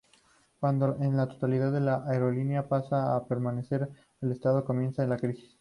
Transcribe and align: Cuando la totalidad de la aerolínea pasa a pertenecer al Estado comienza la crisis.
Cuando 0.59 0.97
la 0.97 1.27
totalidad 1.27 1.71
de 1.71 1.79
la 1.79 2.03
aerolínea 2.07 2.67
pasa 2.67 3.15
a 3.15 3.23
pertenecer 3.27 3.87
al 4.23 4.31
Estado 4.31 4.65
comienza 4.65 5.05
la 5.05 5.17
crisis. 5.17 5.47